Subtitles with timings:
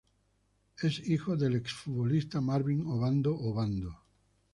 [0.81, 3.99] Es hijo del ex futbolista Marvin Obando Obando.